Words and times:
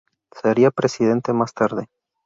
Sería 0.31 0.71
presidente 0.71 1.31
más 1.31 1.53
tarde. 1.53 1.87